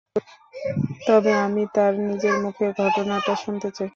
তবে 1.07 1.31
আমি 1.45 1.63
তাঁর 1.75 1.93
নিজের 2.07 2.35
মুখে 2.43 2.65
ঘটনাটা 2.79 3.33
শুনতে 3.43 3.69
চাই। 3.71 3.89